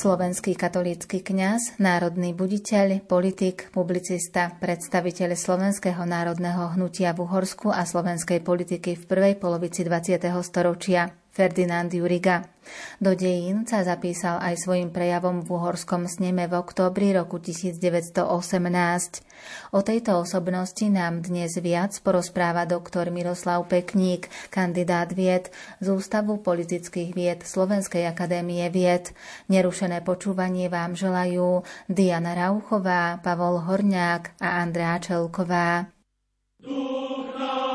[0.00, 8.40] Slovenský katolícky kňaz, národný buditeľ, politik, publicista, predstaviteľ Slovenského národného hnutia v Uhorsku a slovenskej
[8.40, 10.24] politiky v prvej polovici 20.
[10.40, 11.19] storočia.
[11.40, 12.44] Ferdinand Juriga.
[13.00, 18.28] Do dejín sa zapísal aj svojim prejavom v uhorskom sneme v októbri roku 1918.
[19.72, 25.48] O tejto osobnosti nám dnes viac porozpráva doktor Miroslav Pekník, kandidát vied
[25.80, 29.16] z Ústavu politických vied Slovenskej akadémie vied.
[29.48, 35.88] Nerušené počúvanie vám želajú Diana Rauchová, Pavol Horňák a Andrea Čelková.
[36.60, 37.00] Duch
[37.40, 37.69] Po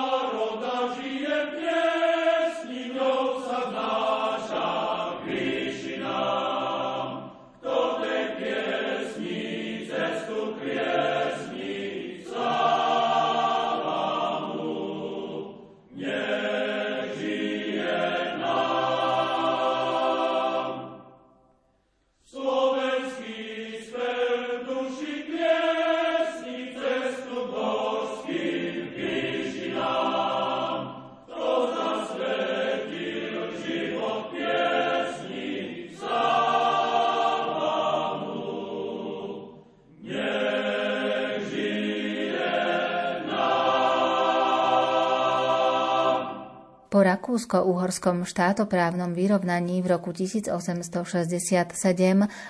[47.26, 51.74] rakúsko-uhorskom štátoprávnom vyrovnaní v roku 1867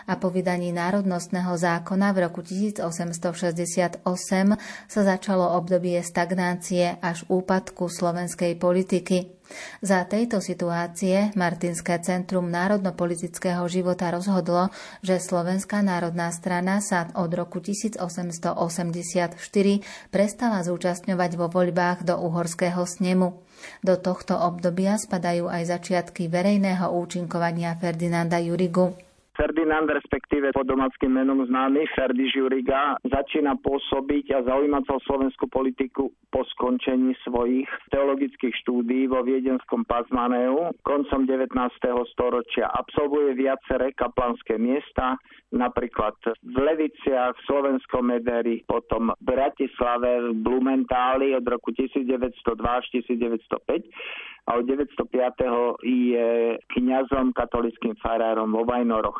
[0.03, 4.03] a po vydaní národnostného zákona v roku 1868
[4.91, 9.31] sa začalo obdobie stagnácie až úpadku slovenskej politiky.
[9.79, 17.63] Za tejto situácie Martinské centrum národnopolitického života rozhodlo, že Slovenská národná strana sa od roku
[17.63, 19.39] 1884
[20.11, 23.39] prestala zúčastňovať vo voľbách do uhorského snemu.
[23.85, 28.95] Do tohto obdobia spadajú aj začiatky verejného účinkovania Ferdinanda Jurigu.
[29.35, 35.51] Ferdinand, respektíve pod domáckým menom známy Ferdi Žuriga, začína pôsobiť a zaujímať sa o slovenskú
[35.51, 41.51] politiku po skončení svojich teologických štúdií vo viedenskom Pazmaneu koncom 19.
[42.15, 42.71] storočia.
[42.71, 45.19] Absolvuje viaceré kaplanské miesta,
[45.51, 52.31] napríklad v Leviciach, v Slovenskom Mederi, potom v Bratislave, v Blumentáli od roku 1902
[52.63, 55.81] až 1905 a od 905.
[55.81, 59.17] je kňazom katolickým farárom vo Vajnoroch.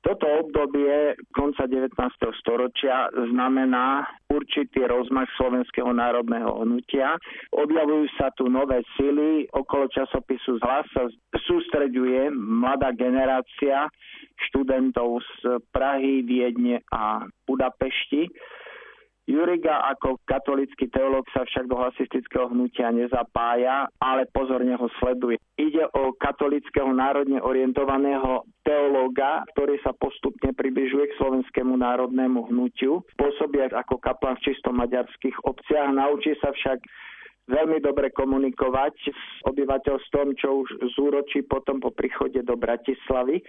[0.00, 1.92] Toto obdobie konca 19.
[2.40, 7.20] storočia znamená určitý rozmach slovenského národného hnutia.
[7.52, 11.04] Objavujú sa tu nové sily, okolo časopisu zhlas sa
[11.44, 13.92] sústreďuje mladá generácia
[14.48, 18.24] študentov z Prahy, Viedne a Budapešti
[19.28, 25.38] Juriga ako katolický teológ sa však do hlasistického hnutia nezapája, ale pozorne ho sleduje.
[25.60, 33.04] Ide o katolického národne orientovaného teológa, ktorý sa postupne približuje k slovenskému národnému hnutiu.
[33.20, 36.80] Pôsobí ako kaplan v čisto maďarských obciach, naučí sa však
[37.50, 43.42] veľmi dobre komunikovať s obyvateľstvom, čo už zúročí potom po príchode do Bratislavy,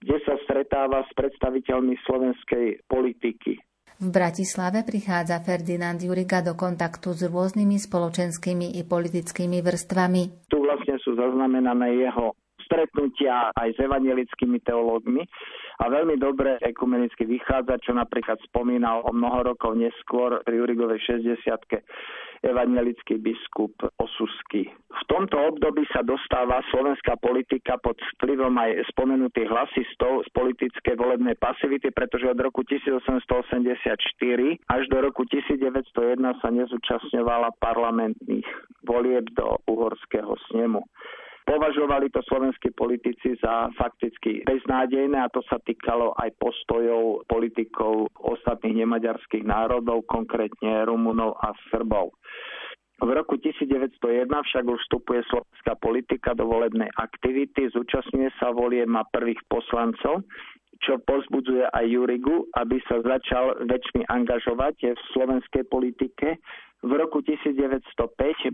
[0.00, 3.56] kde sa stretáva s predstaviteľmi slovenskej politiky.
[3.96, 10.52] V Bratislave prichádza Ferdinand Juriga do kontaktu s rôznymi spoločenskými i politickými vrstvami.
[10.52, 15.24] Tu vlastne sú zaznamenané jeho stretnutia aj s evangelickými teológmi
[15.80, 21.48] a veľmi dobre ekumenicky vychádza, čo napríklad spomínal o mnoho rokov neskôr pri Jurigovej 60
[22.42, 24.68] evangelický biskup Osusky.
[24.72, 31.36] V tomto období sa dostáva slovenská politika pod vplyvom aj spomenutých hlasistov z politickej volebnej
[31.36, 33.96] pasivity, pretože od roku 1884
[34.66, 38.48] až do roku 1901 sa nezúčastňovala parlamentných
[38.84, 40.80] volieb do uhorského snemu.
[41.46, 48.82] Považovali to slovenskí politici za fakticky beznádejné a to sa týkalo aj postojov politikov ostatných
[48.82, 52.18] nemaďarských národov, konkrétne Rumunov a Srbov.
[52.96, 59.06] V roku 1901 však už vstupuje slovenská politika do volebnej aktivity, zúčastňuje sa volie, má
[59.06, 60.26] prvých poslancov,
[60.82, 66.40] čo pozbudzuje aj Jurigu, aby sa začal väčšmi angažovať v slovenskej politike.
[66.84, 67.82] V roku 1905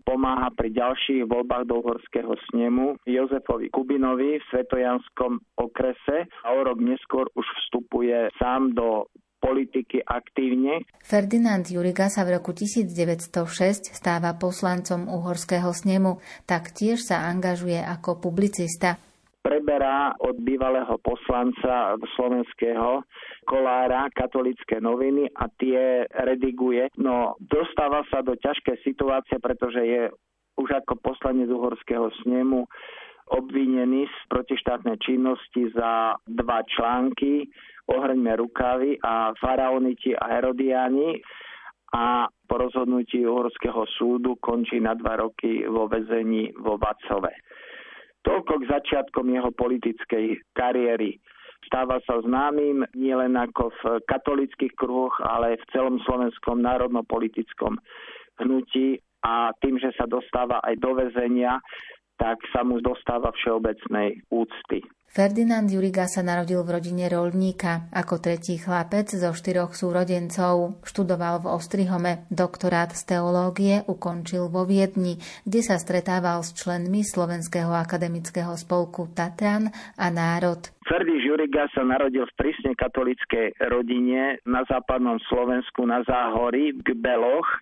[0.07, 6.79] pomáha pri ďalších voľbách do uhorského snemu Jozefovi Kubinovi v Svetojanskom okrese a o rok
[6.79, 9.11] neskôr už vstupuje sám do
[9.43, 10.87] politiky aktívne.
[11.03, 19.03] Ferdinand Juriga sa v roku 1906 stáva poslancom uhorského snemu, taktiež sa angažuje ako publicista
[19.43, 23.03] preberá od bývalého poslanca slovenského
[23.45, 26.89] kolára katolické noviny a tie rediguje.
[26.97, 30.03] No dostáva sa do ťažkej situácie, pretože je
[30.57, 32.65] už ako poslanec uhorského snemu
[33.35, 37.51] obvinený z protištátnej činnosti za dva články
[37.91, 41.19] Ohrňme rukavy a Faraoniti a Herodiani
[41.93, 47.35] a po rozhodnutí Uhorského súdu končí na dva roky vo väzení vo Vacove.
[48.23, 51.19] Toľko k začiatkom jeho politickej kariéry.
[51.67, 57.79] Stáva sa známym nielen ako v katolických kruhoch, ale v celom slovenskom národno-politickom
[58.43, 61.63] hnutí a tým, že sa dostáva aj do väzenia,
[62.23, 64.87] tak sa mu dostáva všeobecnej úcty.
[65.13, 67.85] Ferdinand Juriga sa narodil v rodine rolníka.
[67.93, 70.81] Ako tretí chlapec zo štyroch súrodencov.
[70.89, 77.77] Študoval v Ostrihome, doktorát z teológie ukončil vo Viedni, kde sa stretával s členmi Slovenského
[77.77, 79.69] akademického spolku Tatran
[80.01, 80.73] a Národ.
[80.89, 87.61] Ferdi Žuriga sa narodil v prísne katolickej rodine na západnom Slovensku na Záhory v Beloch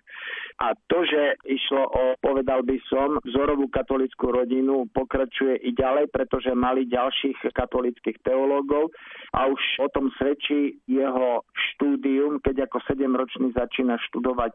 [0.61, 6.53] a to, že išlo o, povedal by som, vzorovú katolickú rodinu, pokračuje i ďalej, pretože
[6.53, 8.93] mali ďalších katolických teológov
[9.33, 11.41] a už o tom svedčí jeho
[11.73, 14.53] štúdium, keď ako sedemročný začína študovať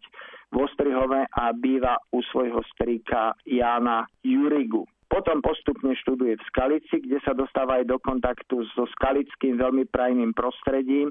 [0.55, 4.87] v Ostrihove a býva u svojho strýka Jána Jurigu.
[5.11, 10.35] Potom postupne študuje v Skalici, kde sa dostáva aj do kontaktu so skalickým veľmi prajným
[10.35, 11.11] prostredím,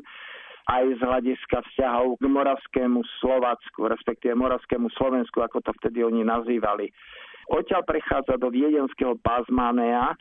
[0.65, 6.89] aj z hľadiska vzťahov k moravskému Slovacku, respektíve moravskému Slovensku, ako to vtedy oni nazývali.
[7.45, 10.17] Odtiaľ prechádza do viedenského pázmanea,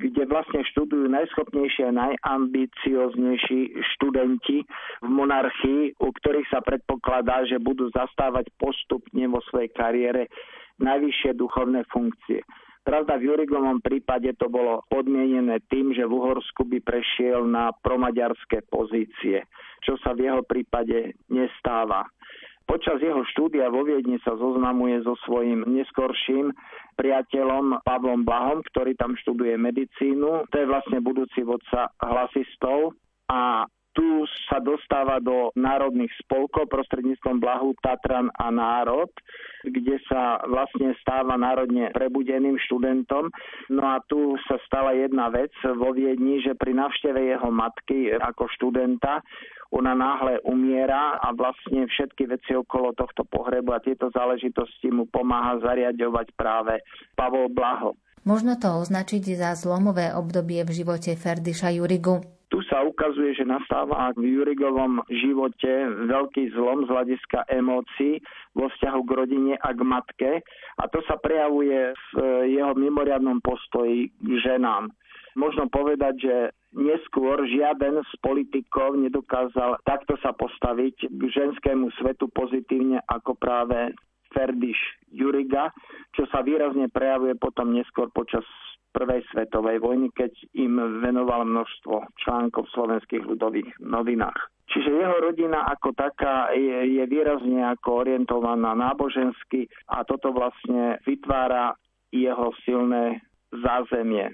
[0.00, 3.60] kde vlastne študujú najschopnejšie a najambicioznejší
[3.94, 4.64] študenti
[5.04, 10.32] v monarchii, u ktorých sa predpokladá, že budú zastávať postupne vo svojej kariére
[10.80, 12.42] najvyššie duchovné funkcie.
[12.82, 18.66] Pravda, v Jurigovom prípade to bolo podmienené tým, že v Uhorsku by prešiel na promaďarské
[18.66, 19.46] pozície,
[19.86, 22.02] čo sa v jeho prípade nestáva.
[22.66, 26.50] Počas jeho štúdia vo Viedni sa zoznamuje so svojím neskorším
[26.98, 30.50] priateľom Pavlom Blahom, ktorý tam študuje medicínu.
[30.50, 32.98] To je vlastne budúci vodca hlasistov
[33.30, 39.12] a tu sa dostáva do národných spolkov prostredníctvom Blahu Tatran a Národ,
[39.64, 43.28] kde sa vlastne stáva národne prebudeným študentom.
[43.68, 48.48] No a tu sa stala jedna vec vo Viedni, že pri navšteve jeho matky ako
[48.56, 49.20] študenta
[49.72, 55.64] ona náhle umiera a vlastne všetky veci okolo tohto pohrebu a tieto záležitosti mu pomáha
[55.64, 56.84] zariadovať práve
[57.16, 57.96] Pavol Blaho.
[58.22, 62.22] Možno to označiť za zlomové obdobie v živote Ferdiša Jurigu.
[62.52, 65.72] Tu sa ukazuje, že nastáva v Jurigovom živote
[66.04, 68.20] veľký zlom z hľadiska emócií
[68.52, 70.32] vo vzťahu k rodine a k matke
[70.76, 72.14] a to sa prejavuje v
[72.52, 74.92] jeho mimoriadnom postoji k ženám.
[75.32, 76.36] Možno povedať, že
[76.76, 83.96] neskôr žiaden z politikov nedokázal takto sa postaviť k ženskému svetu pozitívne ako práve
[84.32, 84.76] Ferdiš
[85.08, 85.72] Juriga,
[86.12, 88.44] čo sa výrazne prejavuje potom neskôr počas
[88.92, 94.52] prvej svetovej vojny, keď im venoval množstvo článkov v slovenských ľudových novinách.
[94.72, 101.76] Čiže jeho rodina ako taká je, je výrazne ako orientovaná nábožensky a toto vlastne vytvára
[102.08, 103.20] jeho silné
[103.52, 104.32] zázemie.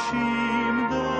[0.00, 1.19] Nashim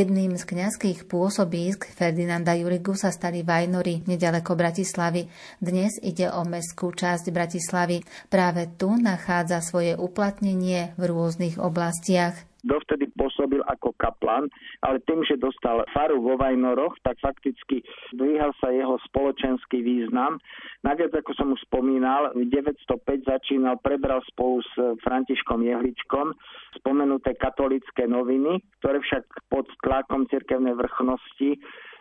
[0.00, 5.28] Jedným z kňazských pôsobísk Ferdinanda Jurigu sa stali Vajnory nedaleko Bratislavy.
[5.60, 8.00] Dnes ide o mestskú časť Bratislavy.
[8.32, 12.32] Práve tu nachádza svoje uplatnenie v rôznych oblastiach.
[12.64, 14.48] Dovtedy pôsobil ako kaplan,
[14.80, 17.84] ale tým, že dostal faru vo Vajnoroch, tak fakticky
[18.20, 20.36] dvíhal sa jeho spoločenský význam.
[20.84, 26.36] Naviac, ako som už spomínal, v 905 začínal, prebral spolu s Františkom Jehličkom
[26.76, 31.56] spomenuté katolické noviny, ktoré však pod tlakom cirkevnej vrchnosti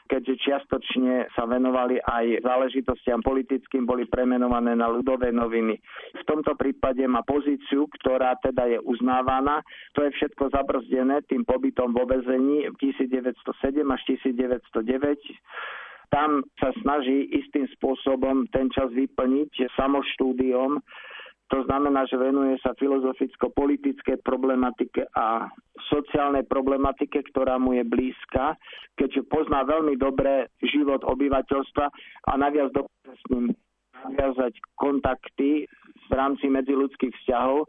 [0.09, 5.77] keďže čiastočne sa venovali aj záležitostiam politickým, boli premenované na ľudové noviny.
[6.17, 9.61] V tomto prípade má pozíciu, ktorá teda je uznávaná.
[9.93, 14.81] To je všetko zabrzdené tým pobytom vo vezení 1907 až 1909
[16.09, 20.81] tam sa snaží istým spôsobom ten čas vyplniť samoštúdiom.
[21.49, 25.49] To znamená, že venuje sa filozoficko-politické problematike a
[25.89, 28.53] sociálnej problematike, ktorá mu je blízka,
[28.93, 31.85] keďže pozná veľmi dobre život obyvateľstva
[32.29, 33.45] a naviac dokáže s ním
[34.05, 35.65] naviazať kontakty
[36.09, 37.65] v rámci medziludských vzťahov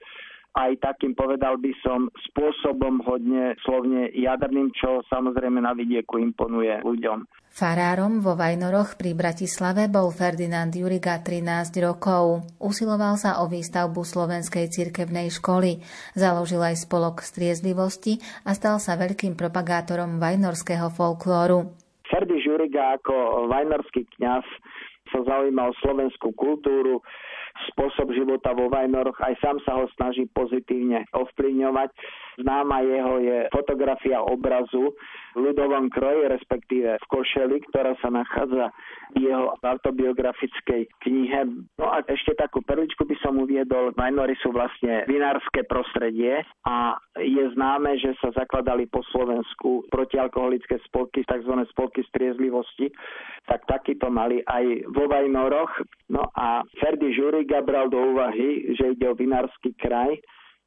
[0.54, 7.22] aj takým, povedal by som, spôsobom hodne slovne jadrným, čo samozrejme na vidieku imponuje ľuďom.
[7.50, 12.46] Farárom vo Vajnoroch pri Bratislave bol Ferdinand Juriga 13 rokov.
[12.62, 15.82] Usiloval sa o výstavbu slovenskej cirkevnej školy.
[16.14, 21.74] Založil aj spolok striezlivosti a stal sa veľkým propagátorom vajnorského folklóru.
[22.06, 24.46] Ferdy Žuriga ako vajnorský kňaz
[25.10, 27.02] sa zaujímal slovenskú kultúru,
[27.68, 31.90] spôsob života vo Vajnoroch, aj sám sa ho snaží pozitívne ovplyvňovať.
[32.40, 34.96] Známa jeho je fotografia obrazu
[35.36, 38.74] v ľudovom kroji, respektíve v košeli, ktorá sa nachádza
[39.14, 41.40] v jeho autobiografickej knihe.
[41.78, 43.94] No a ešte takú perličku by som uviedol.
[43.94, 51.22] Vajnory sú vlastne vinárske prostredie a je známe, že sa zakladali po Slovensku protialkoholické spolky,
[51.22, 51.54] tzv.
[51.70, 52.90] spolky striezlivosti,
[53.46, 55.70] tak takýto mali aj vo Vajnoroch.
[56.10, 60.18] No a Ferdy Žuriga bral do úvahy, že ide o vinársky kraj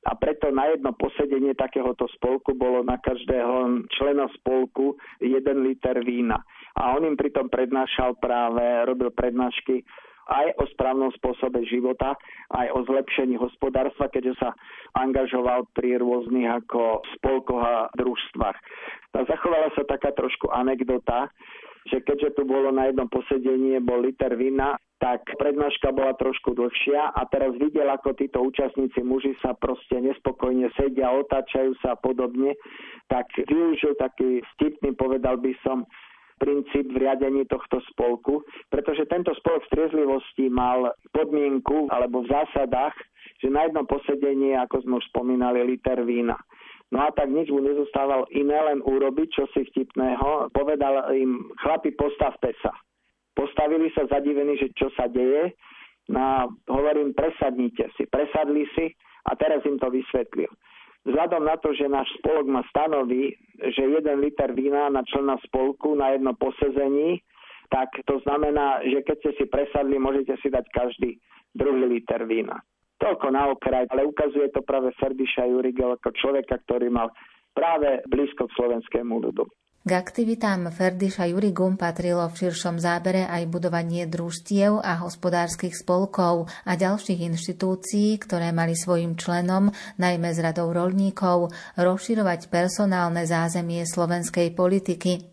[0.03, 6.43] a preto na jedno posedenie takéhoto spolku bolo na každého člena spolku jeden liter vína.
[6.75, 9.85] A on im pritom prednášal práve, robil prednášky
[10.23, 12.15] aj o správnom spôsobe života,
[12.55, 14.49] aj o zlepšení hospodárstva, keďže sa
[14.95, 18.57] angažoval pri rôznych ako spolkoch a družstvách.
[19.13, 21.27] A zachovala sa taká trošku anekdota,
[21.91, 27.11] že keďže tu bolo na jednom posedenie, bol liter vína, tak prednáška bola trošku dlhšia
[27.11, 32.55] a teraz videl, ako títo účastníci muži sa proste nespokojne sedia, otáčajú sa a podobne,
[33.11, 35.83] tak využil taký vtipný, povedal by som,
[36.39, 42.95] princíp v riadení tohto spolku, pretože tento spolok striezlivosti mal podmienku alebo v zásadách,
[43.43, 46.35] že na jednom posedení, ako sme už spomínali, liter vína.
[46.91, 50.51] No a tak nič mu nezostávalo iné, len urobiť čosi vtipného.
[50.51, 52.71] Povedal im, chlapi, postavte sa.
[53.33, 55.53] Postavili sa zadivení, že čo sa deje.
[56.09, 56.37] No a
[56.69, 58.05] hovorím, presadnite si.
[58.05, 58.91] Presadli si
[59.25, 60.51] a teraz im to vysvetlil.
[61.03, 65.95] Vzhľadom na to, že náš spolok má stanoví, že jeden liter vína na člena spolku
[65.99, 67.19] na jedno posezení,
[67.67, 71.19] tak to znamená, že keď ste si presadli, môžete si dať každý
[71.51, 72.61] druhý liter vína.
[73.03, 77.11] Toľko na okraj, ale ukazuje to práve Ferdiša Jurigel ako človeka, ktorý mal
[77.51, 79.43] práve blízko k slovenskému ľudu.
[79.83, 86.79] K aktivitám Ferdiša Jurigum patrilo v širšom zábere aj budovanie družstiev a hospodárskych spolkov a
[86.79, 95.32] ďalších inštitúcií, ktoré mali svojim členom, najmä z radov rolníkov, rozširovať personálne zázemie slovenskej politiky.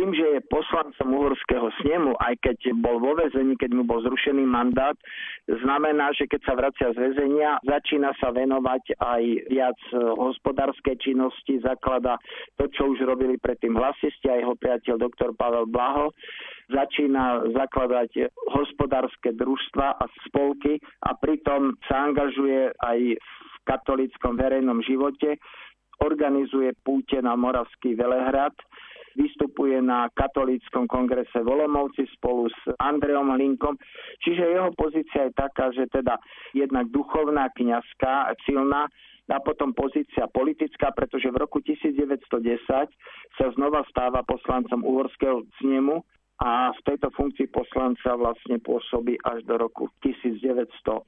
[0.00, 4.48] Tým, že je poslancom uhorského snemu, aj keď bol vo väzení, keď mu bol zrušený
[4.48, 4.96] mandát,
[5.44, 12.16] znamená, že keď sa vracia z väzenia, začína sa venovať aj viac hospodárskej činnosti, zaklada
[12.56, 16.16] to, čo už robili predtým hlasisti a jeho priateľ doktor Pavel Blaho.
[16.72, 25.36] Začína zakladať hospodárske družstva a spolky a pritom sa angažuje aj v katolíckom verejnom živote,
[26.00, 28.56] organizuje púte na Moravský Velehrad,
[29.16, 33.78] vystupuje na katolíckom kongrese Volomovci spolu s Andreom Hlinkom.
[34.22, 36.18] Čiže jeho pozícia je taká, že teda
[36.54, 38.86] jednak duchovná, kňazská, silná,
[39.30, 42.66] a potom pozícia politická, pretože v roku 1910
[43.38, 46.02] sa znova stáva poslancom uhorského snemu
[46.40, 51.04] a v tejto funkcii poslanca vlastne pôsobí až do roku 1918.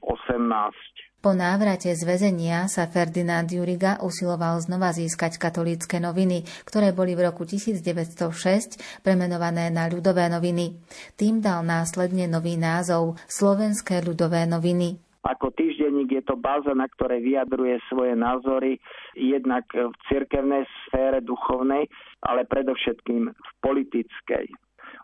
[1.23, 7.33] Po návrate z väzenia sa Ferdinand Juriga usiloval znova získať katolícke noviny, ktoré boli v
[7.33, 10.77] roku 1906 premenované na ľudové noviny.
[11.17, 15.01] Tým dal následne nový názov Slovenské ľudové noviny.
[15.23, 18.75] Ako týždenník je to báza, na ktorej vyjadruje svoje názory
[19.15, 21.87] jednak v cirkevnej sfére duchovnej,
[22.27, 24.51] ale predovšetkým v politickej.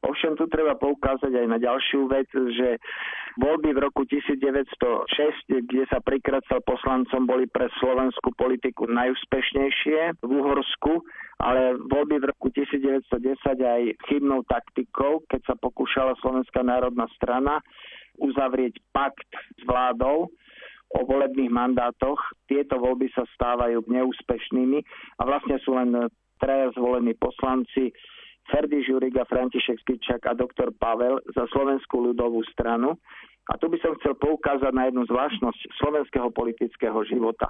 [0.06, 2.80] Ovšem tu treba poukázať aj na ďalšiu vec, že
[3.40, 11.04] voľby v roku 1906, kde sa prikracal poslancom, boli pre slovenskú politiku najúspešnejšie v Uhorsku,
[11.40, 13.10] ale voľby v roku 1910
[13.60, 17.60] aj chybnou taktikou, keď sa pokúšala Slovenská národná strana
[18.20, 20.28] uzavrieť pakt s vládou,
[20.90, 22.18] o volebných mandátoch.
[22.50, 24.80] Tieto voľby sa stávajú neúspešnými
[25.20, 26.10] a vlastne sú len
[26.42, 27.94] traja zvolení poslanci
[28.50, 32.98] Ferdy Žuriga, František Spičak a doktor Pavel za Slovenskú ľudovú stranu.
[33.50, 37.50] A tu by som chcel poukázať na jednu zvláštnosť slovenského politického života.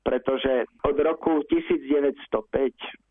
[0.00, 2.16] Pretože od roku 1905,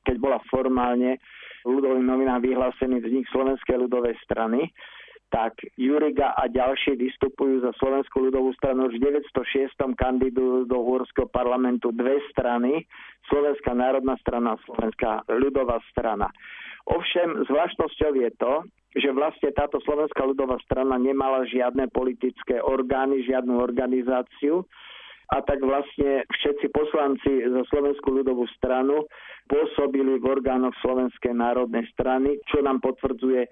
[0.02, 1.22] keď bola formálne
[1.68, 4.70] ľudovým novinám vyhlásený vznik Slovenskej ľudovej strany,
[5.34, 8.88] tak Juriga a ďalší vystupujú za Slovenskú ľudovú stranu.
[8.88, 9.74] Už v 906.
[9.98, 12.86] kandidujú do Úorského parlamentu dve strany,
[13.28, 16.30] Slovenská národná strana a Slovenská ľudová strana.
[16.86, 18.54] Ovšem zvláštnosťou je to,
[18.96, 24.64] že vlastne táto Slovenská ľudová strana nemala žiadne politické orgány, žiadnu organizáciu
[25.34, 29.06] a tak vlastne všetci poslanci za Slovenskú ľudovú stranu
[29.50, 33.46] pôsobili v orgánoch Slovenskej národnej strany, čo nám potvrdzuje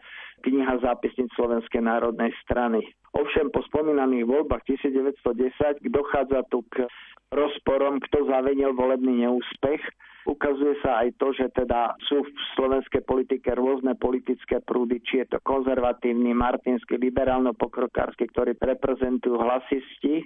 [0.46, 2.82] kniha zápisníc Slovenskej národnej strany.
[3.14, 6.90] Ovšem po spomínaných voľbách 1910 dochádza tu k
[7.30, 9.82] rozporom, kto zavenil volebný neúspech
[10.24, 15.36] Ukazuje sa aj to, že teda sú v slovenskej politike rôzne politické prúdy, či je
[15.36, 20.24] to konzervatívny, martinský, liberálno-pokrokársky, ktorí reprezentujú hlasisti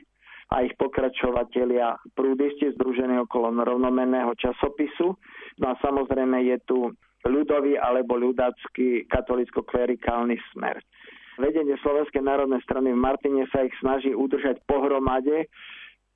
[0.47, 5.15] a ich pokračovatelia prúdisti združení okolo rovnomenného časopisu.
[5.59, 6.77] No a samozrejme je tu
[7.27, 10.79] ľudový alebo ľudácky katolicko-klerikálny smer.
[11.37, 15.45] Vedenie Slovenskej národnej strany v Martine sa ich snaží udržať pohromade,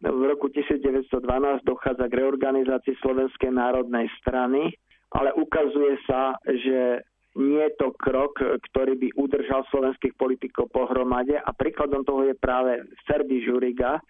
[0.02, 1.14] v roku 1912
[1.62, 4.74] dochádza k reorganizácii Slovenskej národnej strany,
[5.14, 7.06] ale ukazuje sa, že
[7.40, 12.84] nie je to krok, ktorý by udržal slovenských politikov pohromade a príkladom toho je práve
[13.08, 14.04] Serbi Žuriga,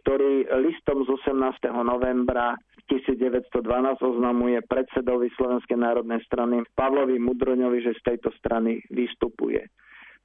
[0.00, 1.68] ktorý listom z 18.
[1.84, 2.56] novembra
[2.88, 3.52] 1912
[4.00, 9.68] oznamuje predsedovi Slovenskej národnej strany Pavlovi Mudroňovi, že z tejto strany vystupuje.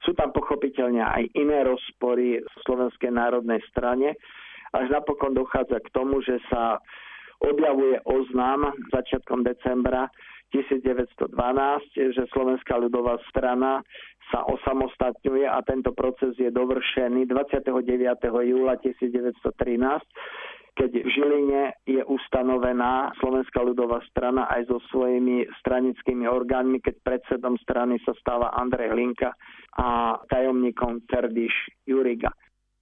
[0.06, 4.16] Sú tam pochopiteľne aj iné rozpory v Slovenskej národnej strane,
[4.72, 6.80] až napokon dochádza k tomu, že sa
[7.44, 10.10] objavuje oznám začiatkom decembra
[10.52, 11.34] 1912,
[11.94, 13.84] že Slovenská ľudová strana
[14.28, 17.72] sa osamostatňuje a tento proces je dovršený 29.
[18.44, 19.32] júla 1913,
[20.78, 27.58] keď v Žiline je ustanovená Slovenská ľudová strana aj so svojimi stranickými orgánmi, keď predsedom
[27.58, 29.34] strany sa stáva Andrej Hlinka
[29.74, 32.30] a tajomníkom Ferdiš Juriga.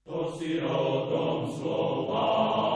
[0.05, 2.76] To si rodom Slovák,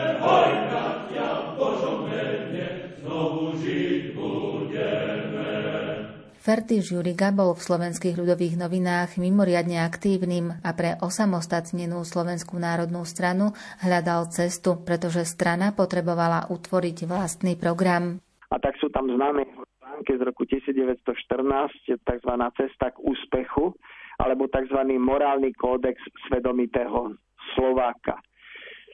[6.41, 13.53] Ferdy Žuriga bol v slovenských ľudových novinách mimoriadne aktívnym a pre osamostatnenú Slovenskú národnú stranu
[13.85, 18.17] hľadal cestu, pretože strana potrebovala utvoriť vlastný program.
[18.49, 22.31] A tak sú tam známe články z roku 1914, tzv.
[22.57, 23.77] cesta k úspechu,
[24.17, 24.81] alebo tzv.
[24.97, 27.21] morálny kódex svedomitého
[27.53, 28.17] Slováka.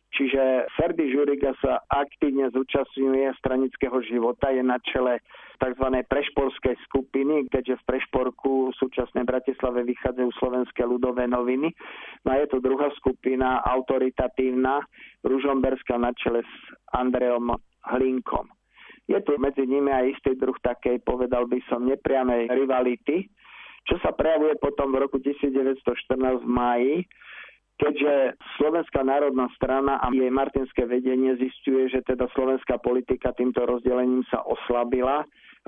[0.07, 5.19] Čiže Ferdy Žuriga sa aktívne zúčastňuje stranického života, je na čele
[5.59, 5.87] tzv.
[6.07, 11.75] prešporskej skupiny, keďže v Prešporku v súčasnej Bratislave vychádzajú slovenské ľudové noviny.
[12.23, 14.79] No a je to druhá skupina, autoritatívna,
[15.27, 16.53] Ružomberská na čele s
[16.95, 17.51] Andreom
[17.91, 18.47] Hlinkom.
[19.07, 23.27] Je tu medzi nimi aj istý druh takej, povedal by som, nepriamej rivality,
[23.87, 26.95] čo sa prejavuje potom v roku 1914 v máji,
[27.77, 34.25] keďže Slovenská národná strana a jej martinské vedenie zistuje, že teda slovenská politika týmto rozdelením
[34.33, 35.23] sa oslabila,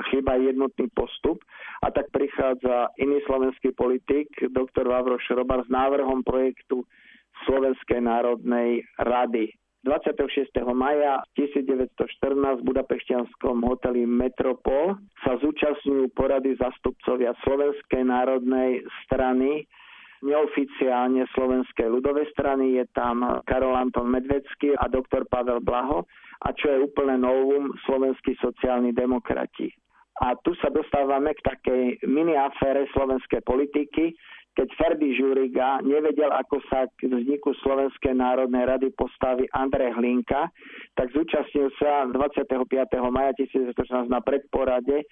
[0.10, 1.44] chýba jednotný postup
[1.84, 6.88] a tak prichádza iný slovenský politik, doktor Vavro Šrobar s návrhom projektu
[7.48, 9.54] Slovenskej národnej rady.
[9.88, 10.52] 26.
[10.76, 19.64] maja 1914 v budapešťanskom hoteli Metropol sa zúčastňujú porady zastupcovia Slovenskej národnej strany
[20.24, 26.04] neoficiálne Slovenskej ľudovej strany je tam Karol Anton Medvecký a doktor Pavel Blaho
[26.44, 29.72] a čo je úplne novum, slovenskí sociálni demokrati.
[30.20, 34.12] A tu sa dostávame k takej mini afére slovenskej politiky,
[34.60, 40.52] keď Ferdy Žuriga nevedel, ako sa k vzniku Slovenskej národnej rady postaví Andrej Hlinka,
[41.00, 42.60] tak zúčastnil sa 25.
[43.08, 45.08] maja 1916 na predporade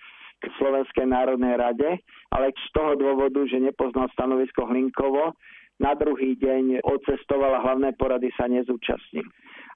[0.62, 1.89] Slovenskej národnej rade,
[2.30, 5.34] ale z toho dôvodu, že nepoznal stanovisko Hlinkovo,
[5.78, 9.26] na druhý deň odcestoval a hlavné porady sa nezúčastnil.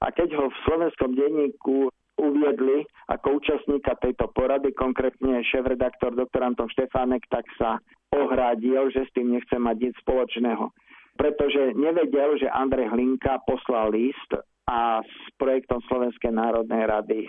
[0.02, 6.41] A keď ho v slovenskom denníku uviedli ako účastníka tejto porady, konkrétne šéf-redaktor dr.
[6.41, 7.78] Anton Štefánek, tak sa
[8.13, 10.74] ohradil, že s tým nechce mať nič spoločného.
[11.17, 14.32] Pretože nevedel, že Andrej Hlinka poslal list
[14.65, 17.19] a s projektom Slovenskej národnej rady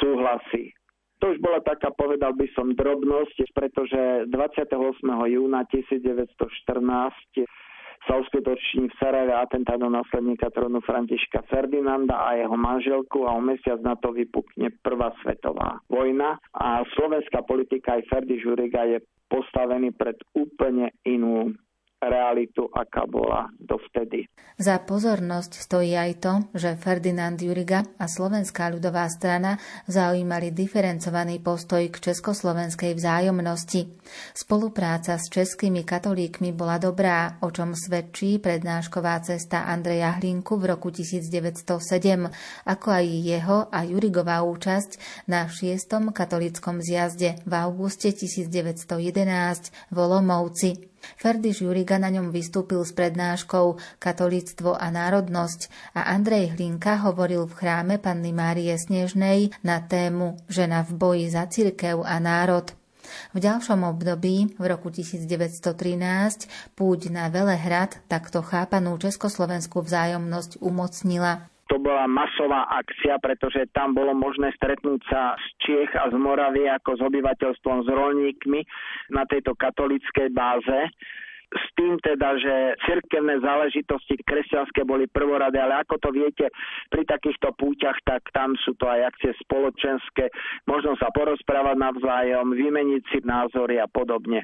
[0.00, 0.72] súhlasí.
[1.24, 4.76] To už bola taká, povedal by som, drobnosť, pretože 28.
[5.08, 6.28] júna 1914
[8.04, 13.40] sa uskutoční v Sarajeve atentát do následníka trónu Františka Ferdinanda a jeho manželku a o
[13.40, 19.96] mesiac na to vypukne prvá svetová vojna a slovenská politika aj Ferdy Žuriga je postavený
[19.96, 21.56] pred úplne inú
[22.08, 24.28] realitu, aká bola dovtedy.
[24.54, 29.58] Za pozornosť stojí aj to, že Ferdinand Juriga a Slovenská ľudová strana
[29.90, 33.90] zaujímali diferencovaný postoj k československej vzájomnosti.
[34.30, 40.94] Spolupráca s českými katolíkmi bola dobrá, o čom svedčí prednášková cesta Andreja Hlinku v roku
[40.94, 41.66] 1907,
[42.62, 46.14] ako aj jeho a Jurigová účasť na 6.
[46.14, 50.93] katolickom zjazde v auguste 1911 v Olomovci.
[51.16, 57.56] Ferdy Žuriga na ňom vystúpil s prednáškou Katolíctvo a národnosť a Andrej Hlinka hovoril v
[57.56, 62.72] chráme Panny Márie Snežnej na tému Žena v boji za cirkev a národ.
[63.36, 71.80] V ďalšom období, v roku 1913, púť na Velehrad takto chápanú československú vzájomnosť umocnila to
[71.80, 76.96] bola masová akcia, pretože tam bolo možné stretnúť sa z Čiech a z Moravy ako
[76.96, 78.60] s obyvateľstvom, s rolníkmi
[79.12, 80.78] na tejto katolickej báze
[81.54, 86.50] s tým teda, že cirkevné záležitosti kresťanské boli prvoradé, ale ako to viete,
[86.90, 90.34] pri takýchto púťach, tak tam sú to aj akcie spoločenské,
[90.66, 94.42] možno sa porozprávať navzájom, vymeniť si názory a podobne.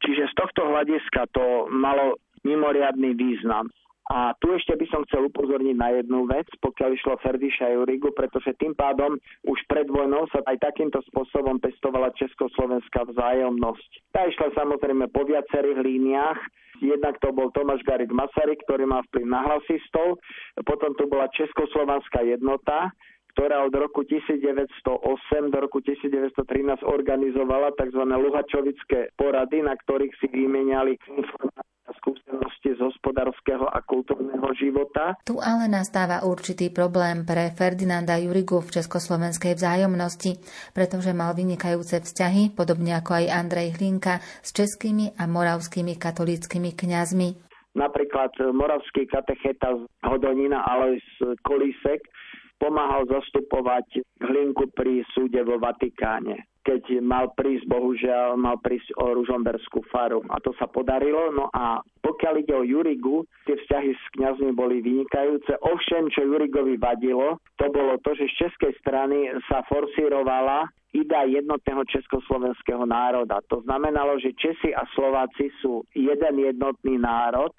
[0.00, 3.68] Čiže z tohto hľadiska to malo mimoriadný význam.
[4.06, 8.54] A tu ešte by som chcel upozorniť na jednu vec, pokiaľ išlo Ferdiša Jurigu, pretože
[8.54, 9.18] tým pádom
[9.50, 13.90] už pred vojnou sa aj takýmto spôsobom pestovala československá vzájomnosť.
[14.14, 16.40] Tá išla samozrejme po viacerých líniách,
[16.76, 20.20] Jednak to bol Tomáš Garik Masaryk, ktorý má vplyv na hlasistov.
[20.60, 22.92] Potom tu bola Československá jednota,
[23.36, 28.00] ktorá od roku 1908 do roku 1913 organizovala tzv.
[28.00, 35.20] Luhačovické porady, na ktorých si vymenali informácie skúsenosti z hospodárskeho a kultúrneho života.
[35.28, 40.40] Tu ale nastáva určitý problém pre Ferdinanda Jurigu v československej vzájomnosti,
[40.72, 47.28] pretože mal vynikajúce vzťahy, podobne ako aj Andrej Hlinka, s českými a moravskými katolíckými kňazmi.
[47.76, 51.04] Napríklad moravský katecheta z Hodonina Alois
[51.44, 52.08] Kolísek
[52.56, 56.44] pomáhal zastupovať Hlinku pri súde vo Vatikáne.
[56.66, 60.18] keď mal prísť, bohužiaľ, mal prísť o Ružomberskú faru.
[60.34, 61.30] A to sa podarilo.
[61.30, 65.54] No a pokiaľ ide o Jurigu, tie vzťahy s kňazmi boli vynikajúce.
[65.62, 71.86] Ovšem, čo Jurigovi vadilo, to bolo to, že z českej strany sa forsírovala idea jednotného
[71.86, 73.38] československého národa.
[73.46, 77.54] To znamenalo, že Česi a Slováci sú jeden jednotný národ,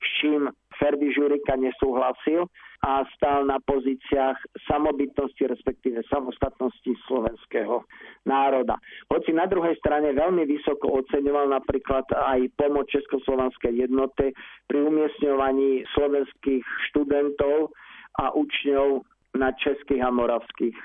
[0.00, 0.50] s čím
[0.80, 2.50] Ferdi Žurika nesúhlasil
[2.80, 7.84] a stál na pozíciách samobytnosti, respektíve samostatnosti slovenského
[8.24, 8.80] národa.
[9.12, 14.32] Hoci na druhej strane veľmi vysoko oceňoval napríklad aj pomoc Československej jednoty
[14.64, 17.68] pri umiestňovaní slovenských študentov
[18.16, 19.04] a učňov
[19.36, 20.76] na českých a moravských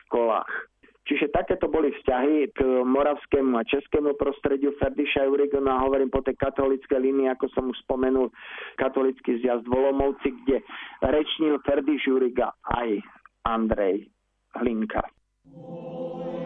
[0.00, 0.69] školách.
[1.10, 7.02] Čiže takéto boli vzťahy k moravskému a českému prostrediu Ferdiša Eurigona, hovorím po tej katolíckej
[7.02, 8.30] línii, ako som už spomenul,
[8.78, 10.62] katolický zjazd Volomovci, kde
[11.02, 13.02] rečnil Ferdiš Juriga aj
[13.42, 14.06] Andrej
[14.54, 15.02] Hlinka.
[15.50, 16.39] Prvá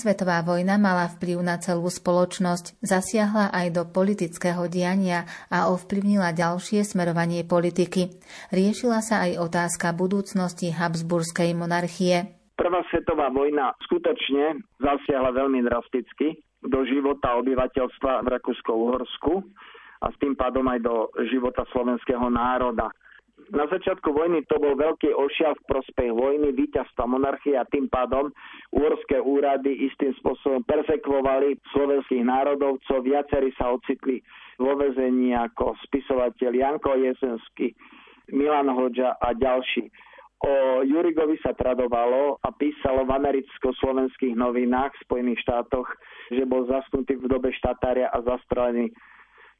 [0.00, 6.80] svetová vojna mala vplyv na celú spoločnosť, zasiahla aj do politického diania a ovplyvnila ďalšie
[6.88, 8.08] smerovanie politiky.
[8.48, 12.40] Riešila sa aj otázka budúcnosti Habsburskej monarchie.
[12.56, 19.32] Prvá svetová vojna skutočne zasiahla veľmi drasticky do života obyvateľstva v Rakúsko-Uhorsku
[20.00, 22.88] a s tým pádom aj do života slovenského národa.
[23.48, 28.28] Na začiatku vojny to bol veľký ošial v prospech vojny, víťazstva monarchie a tým pádom
[28.70, 33.00] úorské úrady istým spôsobom persekvovali slovenských národovcov.
[33.00, 34.20] Viacerí sa ocitli
[34.60, 37.72] vo vezení ako spisovateľ Janko Jesenský,
[38.30, 39.88] Milan Hoďa a ďalší.
[40.40, 45.88] O Jurigovi sa tradovalo a písalo v americko-slovenských novinách v Spojených štátoch,
[46.32, 48.88] že bol zasnutý v dobe štatária a zastrelený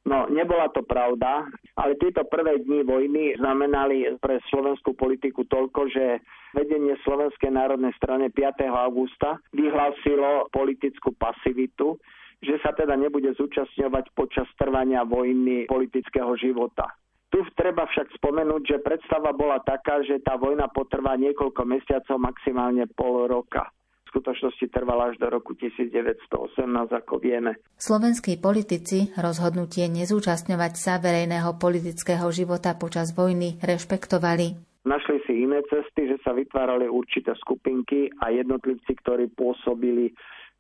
[0.01, 1.45] No, nebola to pravda,
[1.77, 6.25] ale tieto prvé dni vojny znamenali pre slovenskú politiku toľko, že
[6.57, 8.65] vedenie Slovenskej národnej strany 5.
[8.73, 12.01] augusta vyhlásilo politickú pasivitu,
[12.41, 16.89] že sa teda nebude zúčastňovať počas trvania vojny politického života.
[17.29, 22.89] Tu treba však spomenúť, že predstava bola taká, že tá vojna potrvá niekoľko mesiacov, maximálne
[22.97, 23.69] pol roka.
[24.11, 26.59] Skutočnosti trvala až do roku 1918,
[26.91, 27.57] ako vieme.
[27.79, 34.71] Slovenskí politici rozhodnutie nezúčastňovať sa verejného politického života počas vojny rešpektovali.
[34.81, 40.11] Našli si iné cesty, že sa vytvárali určité skupinky a jednotlivci, ktorí pôsobili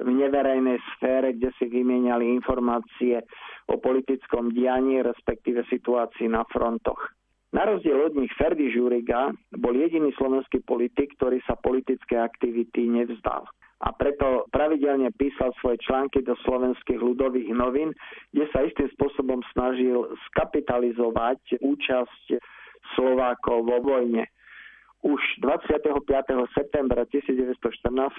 [0.00, 3.20] v neverejnej sfére, kde si vymieniali informácie
[3.68, 7.19] o politickom dianí, respektíve situácii na frontoch.
[7.50, 13.42] Na rozdiel od nich Ferdy Žuriga bol jediný slovenský politik, ktorý sa politické aktivity nevzdal.
[13.80, 17.96] A preto pravidelne písal svoje články do slovenských ľudových novín,
[18.30, 22.38] kde sa istým spôsobom snažil skapitalizovať účasť
[22.94, 24.28] Slovákov vo vojne.
[25.00, 25.96] Už 25.
[26.52, 27.56] septembra 1914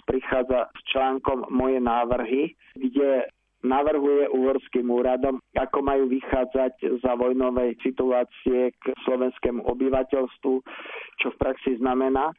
[0.09, 3.29] prichádza s článkom Moje návrhy, kde
[3.61, 10.53] navrhuje uhorským úradom, ako majú vychádzať za vojnovej situácie k slovenskému obyvateľstvu,
[11.21, 12.33] čo v praxi znamená,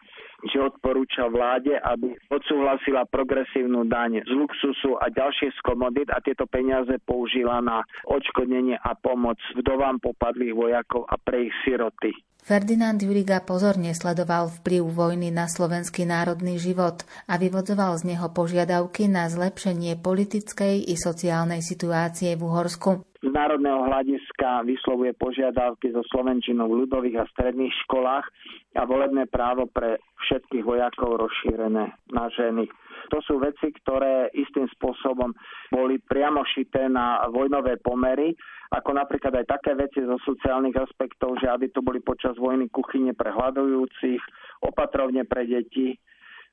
[0.50, 6.50] že odporúča vláde, aby odsúhlasila progresívnu daň z luxusu a ďalšie z komodit a tieto
[6.50, 12.10] peniaze použila na odškodnenie a pomoc vdovám popadlých vojakov a pre ich siroty.
[12.42, 19.06] Ferdinand Juriga pozorne sledoval vplyv vojny na slovenský národný život a vyvodzoval z neho požiadavky
[19.06, 23.06] na zlepšenie politickej i sociálnej situácie v Uhorsku.
[23.22, 28.26] Národného hľadiska vyslovuje požiadavky zo Slovenčinou v ľudových a stredných školách
[28.74, 32.66] a volebné právo pre všetkých vojakov rozšírené na ženy.
[33.14, 35.30] To sú veci, ktoré istým spôsobom
[35.70, 38.34] boli priamo šité na vojnové pomery
[38.72, 43.12] ako napríklad aj také veci zo sociálnych aspektov, že aby to boli počas vojny kuchyne
[43.12, 44.22] pre hľadujúcich,
[44.64, 45.92] opatrovne pre deti,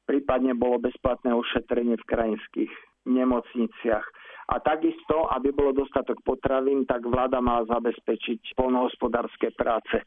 [0.04, 2.72] prípadne bolo bezplatné ošetrenie v krajinských
[3.08, 4.04] nemocniciach.
[4.50, 10.02] A takisto, aby bolo dostatok potravín, tak vláda mala zabezpečiť polnohospodárske práce.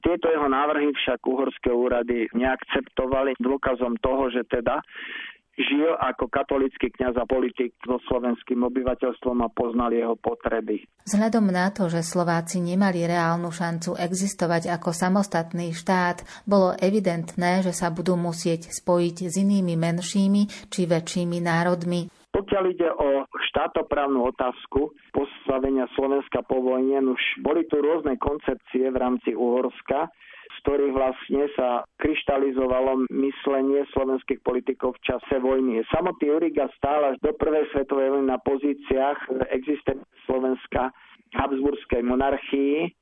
[0.00, 4.80] Tieto jeho návrhy však uhorské úrady neakceptovali dôkazom toho, že teda
[5.56, 10.84] žil ako katolický kňaz a politik so slovenským obyvateľstvom a poznal jeho potreby.
[11.08, 17.72] Vzhľadom na to, že Slováci nemali reálnu šancu existovať ako samostatný štát, bolo evidentné, že
[17.72, 22.12] sa budú musieť spojiť s inými menšími či väčšími národmi.
[22.36, 29.00] Pokiaľ ide o štátoprávnu otázku postavenia Slovenska po vojne, už boli tu rôzne koncepcie v
[29.00, 30.12] rámci Uhorska,
[30.52, 35.80] z ktorých vlastne sa kryštalizovalo myslenie slovenských politikov v čase vojny.
[35.88, 40.92] Samotný Uriga stál až do prvej svetovej vojny na pozíciách existencie Slovenska
[41.40, 42.92] Habsburskej monarchii,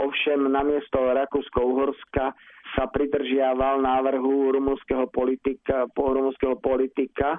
[0.00, 2.32] ovšem namiesto Rakúsko-Uhorska
[2.72, 7.36] sa pridržiaval návrhu rumúnskeho politika, rumúnskeho politika,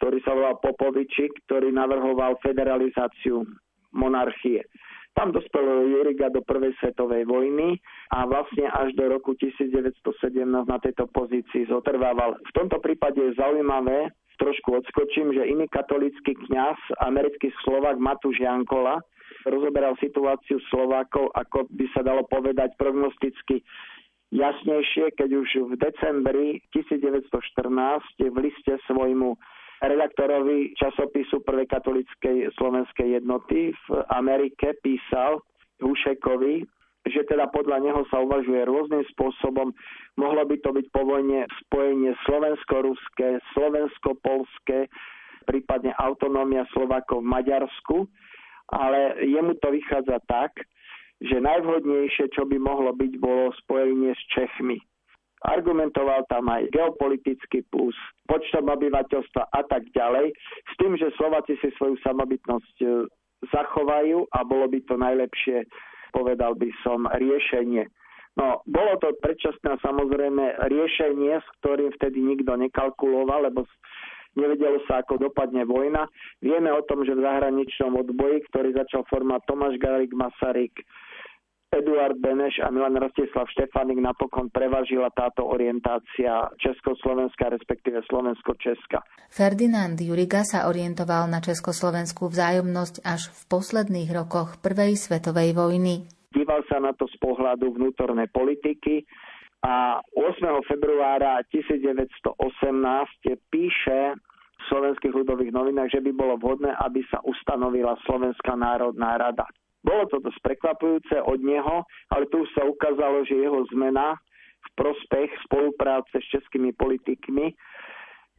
[0.00, 3.44] ktorý sa volal Popoviči, ktorý navrhoval federalizáciu
[3.92, 4.64] monarchie.
[5.12, 7.76] Tam dospel Juriga do prvej svetovej vojny
[8.14, 9.92] a vlastne až do roku 1917
[10.48, 12.40] na tejto pozícii zotrvával.
[12.48, 14.08] V tomto prípade je zaujímavé,
[14.40, 19.02] trošku odskočím, že iný katolický kňaz, americký Slovak Matúš Jankola,
[19.44, 23.60] rozoberal situáciu Slovákov, ako by sa dalo povedať prognosticky
[24.32, 27.28] jasnejšie, keď už v decembri 1914
[28.30, 29.36] v liste svojmu
[29.80, 35.40] redaktorovi časopisu Prvej katolíckej slovenskej jednoty v Amerike písal
[35.80, 36.64] Hušekovi,
[37.08, 39.72] že teda podľa neho sa uvažuje rôznym spôsobom.
[40.20, 44.92] Mohlo by to byť po vojne spojenie slovensko-ruské, slovensko-polské,
[45.48, 48.04] prípadne autonómia Slovakov v Maďarsku,
[48.76, 50.52] ale jemu to vychádza tak,
[51.20, 54.80] že najvhodnejšie, čo by mohlo byť, bolo spojenie s Čechmi.
[55.40, 57.96] Argumentoval tam aj geopolitický plus,
[58.28, 60.36] počtom obyvateľstva a tak ďalej,
[60.68, 62.86] s tým, že Slováci si svoju samobytnosť e,
[63.48, 65.64] zachovajú a bolo by to najlepšie,
[66.12, 67.88] povedal by som, riešenie.
[68.36, 73.64] No, bolo to predčasné samozrejme riešenie, s ktorým vtedy nikto nekalkuloval, lebo
[74.38, 76.06] nevedelo sa, ako dopadne vojna.
[76.38, 80.84] Vieme o tom, že v zahraničnom odboji, ktorý začal formať Tomáš Garik Masaryk,
[81.70, 89.06] Eduard Beneš a Milan Rostislav Štefanik napokon prevažila táto orientácia Československá, respektíve Slovensko-Česka.
[89.30, 96.10] Ferdinand Juriga sa orientoval na československú vzájomnosť až v posledných rokoch Prvej svetovej vojny.
[96.34, 99.06] Díval sa na to z pohľadu vnútornej politiky
[99.62, 100.42] a 8.
[100.66, 102.34] februára 1918
[103.46, 104.18] píše
[104.58, 109.46] v slovenských ľudových novinách, že by bolo vhodné, aby sa ustanovila Slovenská národná rada.
[109.80, 114.16] Bolo to dosť prekvapujúce od neho, ale tu už sa ukázalo, že jeho zmena
[114.60, 117.56] v prospech spolupráce s českými politikmi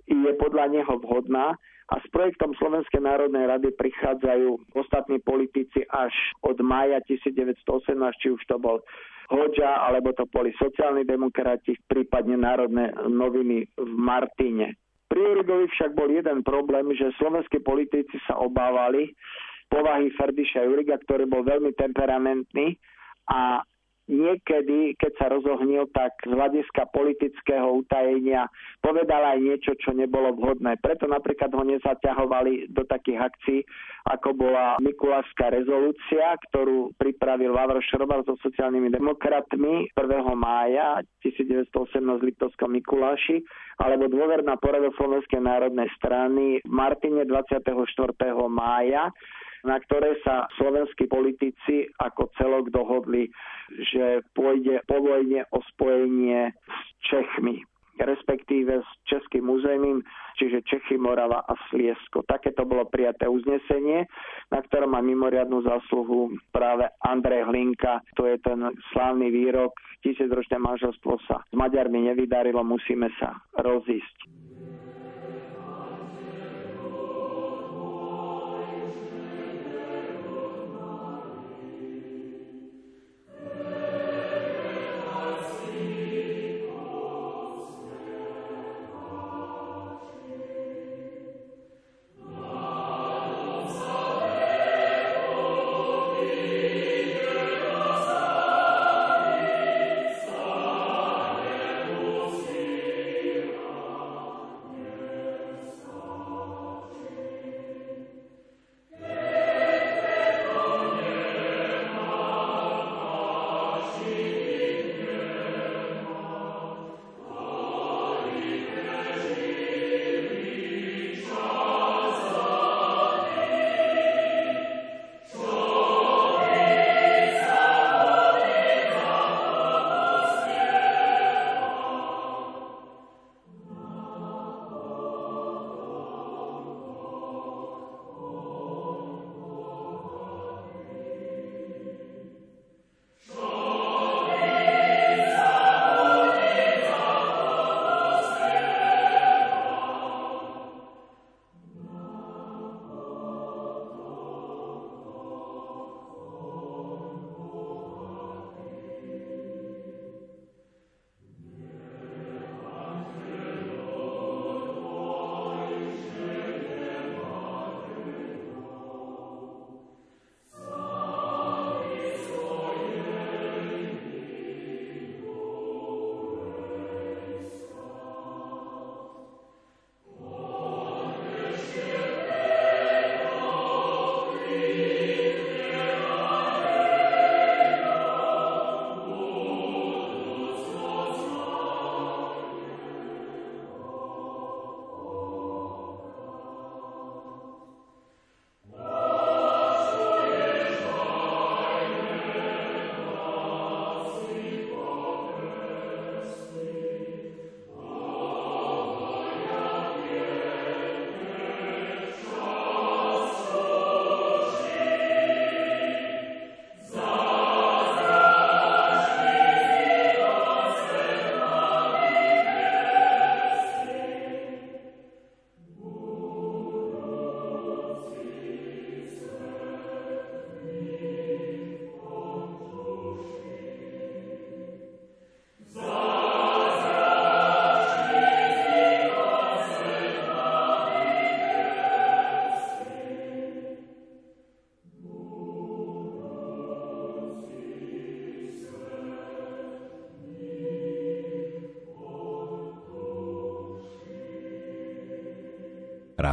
[0.06, 1.58] je podľa neho vhodná
[1.92, 6.14] a s projektom Slovenskej národnej rady prichádzajú ostatní politici až
[6.46, 7.58] od mája 1918,
[8.22, 8.80] či už to bol
[9.32, 14.76] Hoďa, alebo to boli sociálni demokrati, prípadne národné noviny v Martine.
[15.08, 19.12] Pri Jurigovi však bol jeden problém, že slovenskí politici sa obávali
[19.72, 22.76] povahy Ferdiša Juriga, ktorý bol veľmi temperamentný
[23.32, 23.64] a
[24.12, 28.52] niekedy, keď sa rozohnil, tak z hľadiska politického utajenia
[28.84, 30.76] povedal aj niečo, čo nebolo vhodné.
[30.84, 33.60] Preto napríklad ho nezaťahovali do takých akcií,
[34.12, 40.04] ako bola Mikuláská rezolúcia, ktorú pripravil Vavro Šrobar so sociálnymi demokratmi 1.
[40.36, 43.40] mája 1918 v Liptovskom Mikuláši,
[43.80, 47.64] alebo dôverná porada Slovenskej národnej strany v Martine 24.
[48.52, 49.08] mája
[49.64, 53.30] na ktoré sa slovenskí politici ako celok dohodli,
[53.94, 57.66] že pôjde po vojne o spojenie s Čechmi
[58.02, 60.02] respektíve s Českým územím,
[60.38, 62.26] čiže Čechy, Morava a Sliesko.
[62.26, 64.10] Takéto bolo prijaté uznesenie,
[64.50, 68.02] na ktorom má mimoriadnú zásluhu práve Andrej Hlinka.
[68.18, 74.51] To je ten slávny výrok, tisícročné manželstvo sa s Maďarmi nevydarilo, musíme sa rozísť.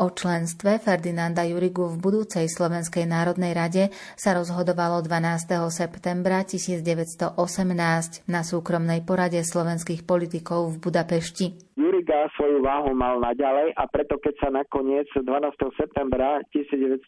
[0.00, 5.44] O členstve Ferdinanda Jurigu v budúcej Slovenskej národnej rade sa rozhodovalo 12.
[5.68, 7.36] septembra 1918
[8.24, 11.76] na súkromnej porade slovenských politikov v Budapešti.
[11.76, 15.28] Juriga svoju váhu mal naďalej a preto keď sa nakoniec 12.
[15.76, 17.04] septembra 1918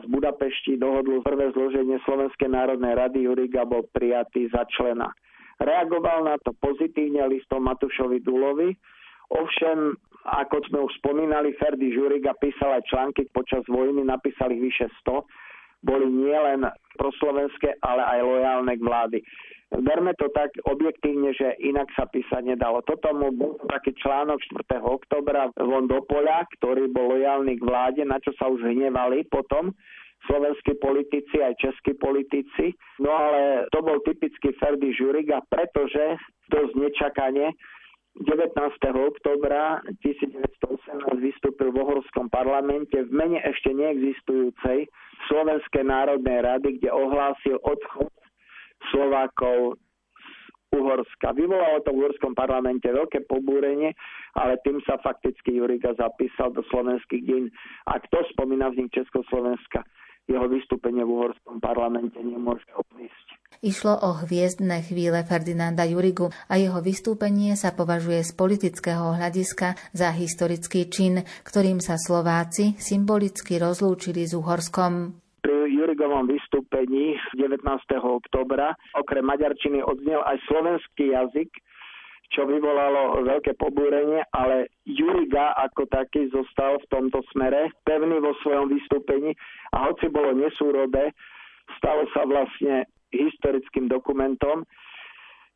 [0.00, 5.12] v Budapešti dohodlo prvé zloženie Slovenskej národnej rady, Juriga bol prijatý za člena.
[5.60, 8.72] Reagoval na to pozitívne listom Matušovi Dulovi,
[9.32, 14.86] Ovšem, ako sme už spomínali, Ferdy Žuriga písal aj články počas vojny, napísal ich vyše
[15.02, 15.22] 100.
[15.82, 16.62] Boli nielen
[16.94, 19.18] proslovenské, ale aj lojálne k vlády.
[19.72, 22.84] Verme to tak objektívne, že inak sa písať nedalo.
[22.86, 24.78] Toto mu bol taký článok 4.
[24.78, 29.74] oktobra von do poľa, ktorý bol lojálny k vláde, na čo sa už hnevali potom
[30.30, 32.76] slovenskí politici, aj českí politici.
[33.02, 37.56] No ale to bol typický Ferdy Žuriga, pretože dosť nečakane
[38.12, 38.52] 19.
[38.92, 44.84] oktobra 1918 vystúpil v Ohorskom parlamente v mene ešte neexistujúcej
[45.32, 48.12] Slovenskej národnej rady, kde ohlásil odchod
[48.92, 49.80] Slovákov
[50.12, 50.28] z
[50.76, 51.32] Uhorska.
[51.32, 53.96] Vyvolalo to v Uhorskom parlamente veľké pobúrenie,
[54.36, 57.42] ale tým sa fakticky Juriga zapísal do slovenských deň.
[57.88, 59.88] A kto spomína vznik Československa,
[60.30, 63.26] jeho vystúpenie v Uhorskom parlamente nemôže obísť.
[63.62, 70.10] Išlo o hviezdne chvíle Ferdinanda Jurigu a jeho vystúpenie sa považuje z politického hľadiska za
[70.10, 75.14] historický čin, ktorým sa Slováci symbolicky rozlúčili s Uhorskom.
[75.46, 77.62] Pri Jurigovom vystúpení 19.
[78.02, 81.50] oktobra okrem maďarčiny odznel aj slovenský jazyk,
[82.32, 88.72] čo vyvolalo veľké pobúrenie, ale Juriga ako taký zostal v tomto smere pevný vo svojom
[88.72, 89.36] vystúpení
[89.76, 91.12] a hoci bolo nesúrodé,
[91.76, 94.64] stalo sa vlastne historickým dokumentom,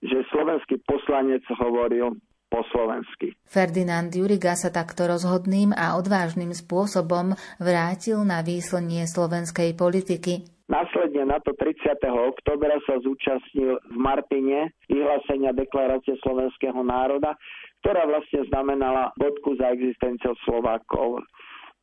[0.04, 2.12] že slovenský poslanec hovoril
[2.46, 3.34] po slovensky.
[3.48, 10.46] Ferdinand Juriga sa takto rozhodným a odvážnym spôsobom vrátil na výslnie slovenskej politiky.
[10.66, 11.98] Následne na to 30.
[12.06, 17.34] oktobra sa zúčastnil v Martine vyhlásenia deklarácie slovenského národa,
[17.82, 21.26] ktorá vlastne znamenala bodku za existenciou Slovákov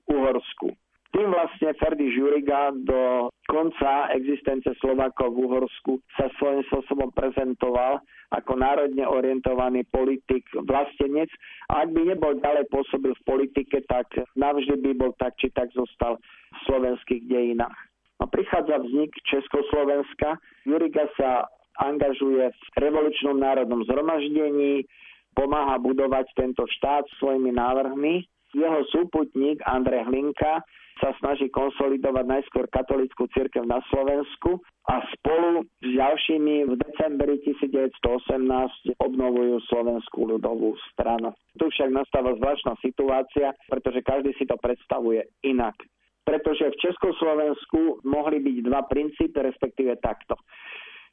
[0.07, 0.71] v Uhorsku.
[1.13, 8.01] Tým vlastne Ferdy Žuriga do konca existence Slovákov v Uhorsku sa svojím spôsobom prezentoval
[8.33, 11.29] ako národne orientovaný politik, vlastenec.
[11.69, 15.69] A ak by nebol ďalej pôsobil v politike, tak navždy by bol tak či tak
[15.77, 17.92] zostal v slovenských dejinách.
[18.23, 20.39] No, prichádza vznik Československa.
[20.63, 21.43] Juriga sa
[21.75, 24.87] angažuje v revolučnom národnom zhromaždení,
[25.35, 28.23] pomáha budovať tento štát svojimi návrhmi.
[28.55, 30.63] Jeho súputník Andrej Hlinka
[31.03, 39.03] sa snaží konsolidovať najskôr katolickú cirkev na Slovensku a spolu s ďalšími v decembri 1918
[39.03, 41.35] obnovujú Slovenskú ľudovú stranu.
[41.59, 45.75] Tu však nastáva zvláštna situácia, pretože každý si to predstavuje inak.
[46.23, 50.39] Pretože v Československu mohli byť dva princípy, respektíve takto.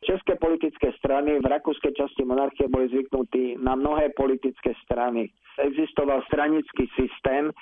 [0.01, 5.29] České politické strany v rakúskej časti monarchie boli zvyknutí na mnohé politické strany.
[5.61, 7.53] Existoval stranický systém,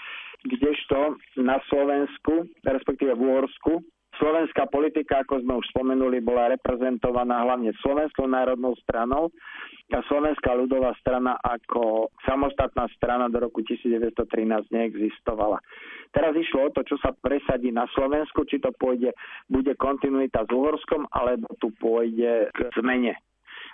[0.47, 3.83] kdežto na Slovensku, respektíve v Uhorsku,
[4.19, 9.31] Slovenská politika, ako sme už spomenuli, bola reprezentovaná hlavne Slovenskou národnou stranou
[9.95, 15.63] a Slovenská ľudová strana ako samostatná strana do roku 1913 neexistovala.
[16.11, 19.15] Teraz išlo o to, čo sa presadí na Slovensku, či to pôjde,
[19.47, 23.15] bude kontinuita s Uhorskom, alebo tu pôjde k zmene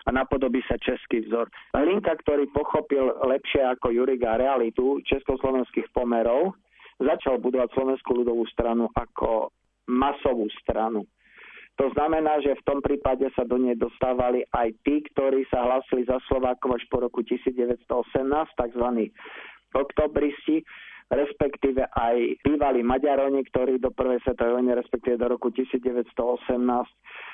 [0.05, 1.49] a napodobí sa český vzor.
[1.73, 6.53] Hlinka, ktorý pochopil lepšie ako Juriga realitu československých pomerov,
[7.01, 9.49] začal budovať Slovenskú ľudovú stranu ako
[9.89, 11.05] masovú stranu.
[11.75, 16.07] To znamená, že v tom prípade sa do nej dostávali aj tí, ktorí sa hlasili
[16.07, 17.83] za Slovákov až po roku 1918,
[18.55, 18.87] tzv.
[19.75, 20.63] oktobristi,
[21.11, 26.15] respektíve aj bývalí Maďaroni, ktorí do prvej svetovej vojny, respektíve do roku 1918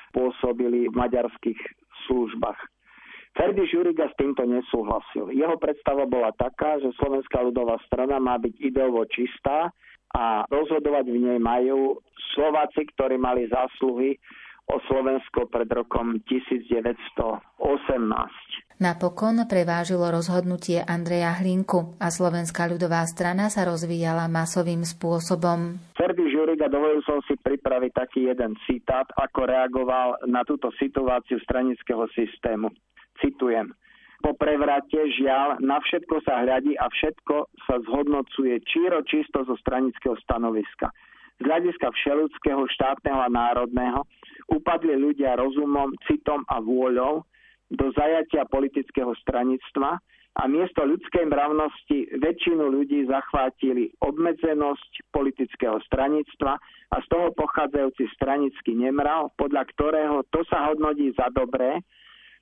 [0.09, 1.59] pôsobili v maďarských
[2.09, 2.59] službách.
[3.31, 5.31] Ferdy Žuriga s týmto nesúhlasil.
[5.31, 9.71] Jeho predstava bola taká, že Slovenská ľudová strana má byť ideovo čistá
[10.15, 11.99] a rozhodovať v nej majú
[12.35, 14.15] Slováci, ktorí mali zásluhy
[14.71, 17.43] o Slovensko pred rokom 1918.
[18.81, 25.77] Napokon prevážilo rozhodnutie Andreja Hlinku a Slovenská ľudová strana sa rozvíjala masovým spôsobom.
[25.93, 32.09] Ferdy Žuriga, dovolil som si pripraviť taký jeden citát, ako reagoval na túto situáciu stranického
[32.17, 32.73] systému.
[33.21, 33.69] Citujem.
[34.21, 40.13] Po prevrate žiaľ na všetko sa hľadí a všetko sa zhodnocuje číro čisto zo stranického
[40.21, 40.93] stanoviska.
[41.41, 44.05] Z hľadiska všeludského, štátneho a národného
[44.53, 47.25] upadli ľudia rozumom, citom a vôľou
[47.73, 49.97] do zajatia politického stranictva,
[50.39, 56.55] a miesto ľudskej mravnosti väčšinu ľudí zachvátili obmedzenosť politického stranictva
[56.87, 61.83] a z toho pochádzajúci stranický nemrav, podľa ktorého to sa hodnotí za dobré,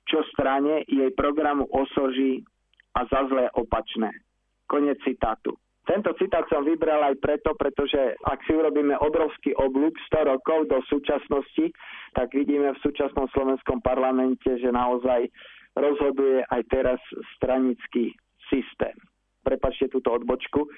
[0.08, 2.44] čo strane jej programu osoží
[2.96, 4.10] a za zlé opačné.
[4.66, 5.54] Konec citátu.
[5.88, 10.78] Tento citát som vybral aj preto, pretože ak si urobíme obrovský oblúk 100 rokov do
[10.86, 11.74] súčasnosti,
[12.14, 15.26] tak vidíme v súčasnom slovenskom parlamente, že naozaj
[15.74, 17.00] rozhoduje aj teraz
[17.34, 18.14] stranický
[18.46, 18.94] systém.
[19.40, 20.68] Prepačte túto odbočku.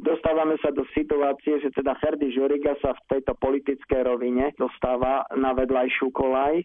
[0.00, 5.52] Dostávame sa do situácie, že teda Ferdy Žuriga sa v tejto politickej rovine dostáva na
[5.52, 6.64] vedľajšiu kolaj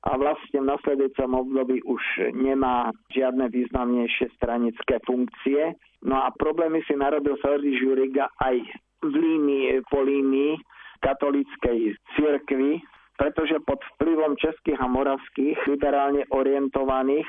[0.00, 5.76] a vlastne v nasledujúcom období už nemá žiadne významnejšie stranické funkcie.
[6.00, 8.64] No a problémy si narodil Ferdy Žuriga aj
[9.04, 10.56] v línii, po línii
[11.04, 12.80] katolíckej cirkvi,
[13.20, 17.28] pretože pod vplyvom českých a moravských liberálne orientovaných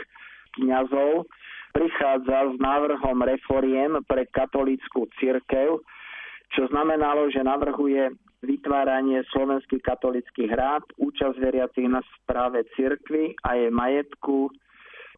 [0.56, 1.28] kňazov
[1.76, 5.84] prichádza s návrhom reforiem pre katolícku cirkev,
[6.52, 8.12] čo znamenalo, že navrhuje
[8.42, 14.50] vytváranie slovenských katolických rád, účasť veriacich na správe cirkvy a jej majetku,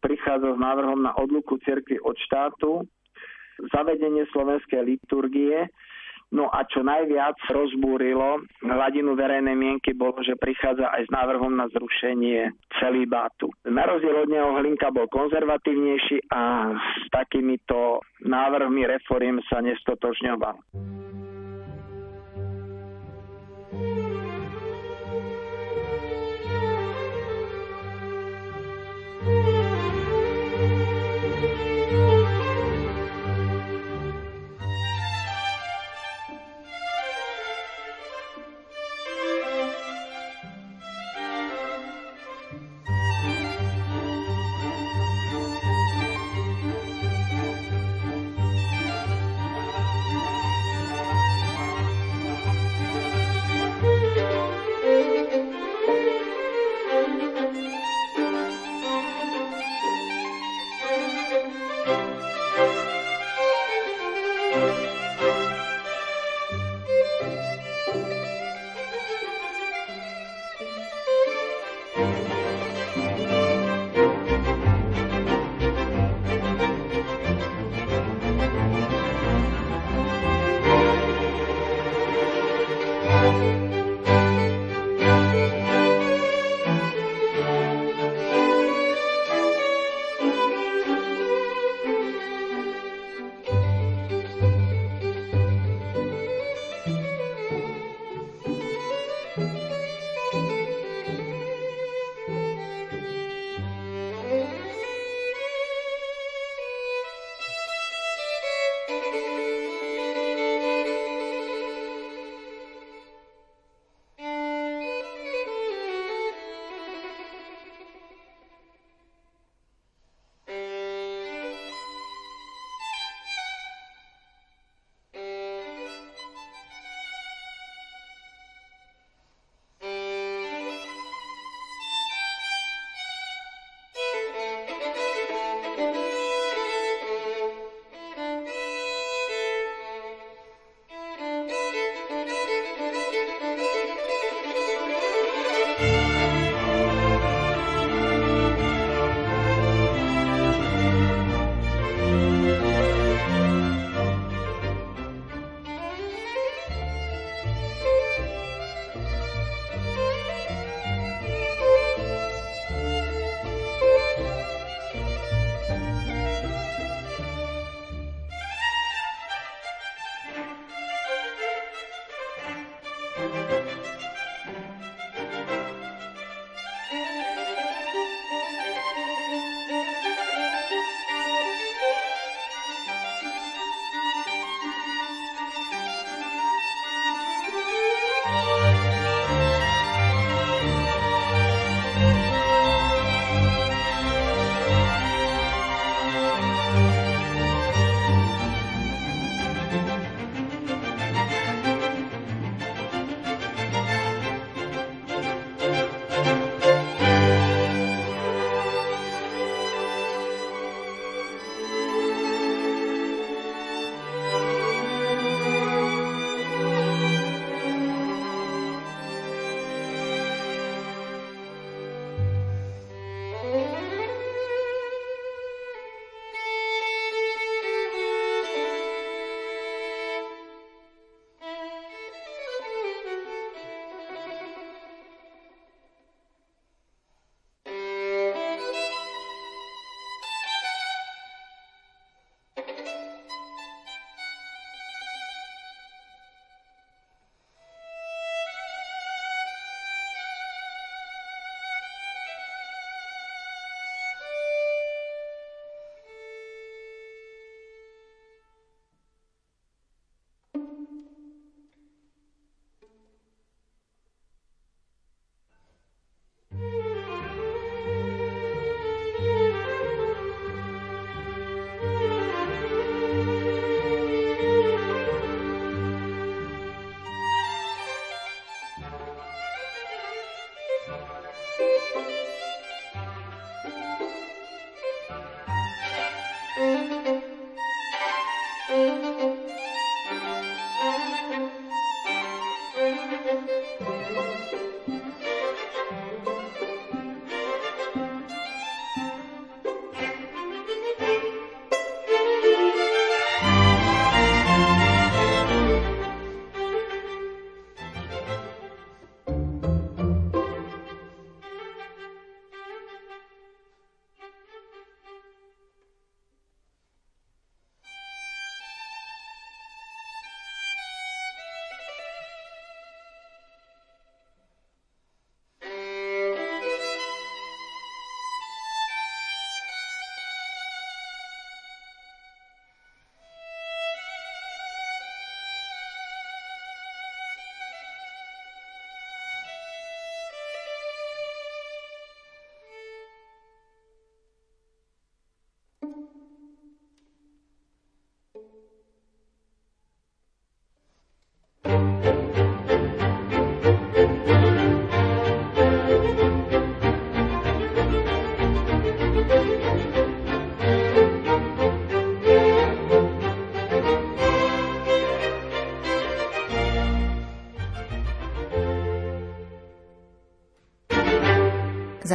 [0.03, 2.83] prichádza s návrhom na odluku cirkvy od štátu,
[3.71, 5.71] zavedenie slovenskej liturgie,
[6.33, 11.69] No a čo najviac rozbúrilo hladinu verejnej mienky bolo, že prichádza aj s návrhom na
[11.69, 12.49] zrušenie
[12.81, 13.53] celibátu.
[13.69, 20.57] Na rozdiel od neho Hlinka bol konzervatívnejší a s takýmito návrhmi reforiem sa nestotožňoval.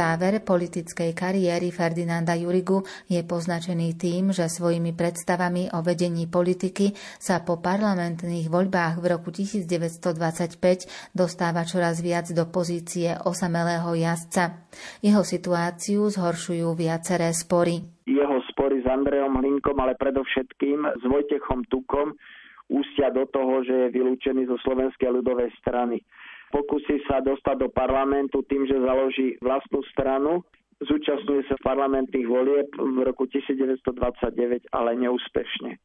[0.09, 7.45] Záver politickej kariéry Ferdinanda Jurigu je poznačený tým, že svojimi predstavami o vedení politiky sa
[7.45, 14.65] po parlamentných voľbách v roku 1925 dostáva čoraz viac do pozície osamelého jazdca.
[15.05, 17.77] Jeho situáciu zhoršujú viaceré spory.
[18.09, 22.17] Jeho spory s Andrejom Hlinkom, ale predovšetkým s Vojtechom Tukom
[22.65, 26.01] ústia do toho, že je vylúčený zo Slovenskej ľudovej strany
[26.49, 30.41] pokusí sa dostať do parlamentu tým, že založí vlastnú stranu.
[30.79, 35.75] Zúčastňuje sa parlamentných volieb v roku 1929, ale neúspešne.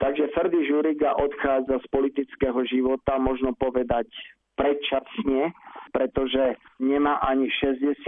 [0.00, 4.08] Takže Ferdy Žuriga odchádza z politického života, možno povedať
[4.56, 5.52] predčasne,
[5.92, 8.00] pretože nemá ani 60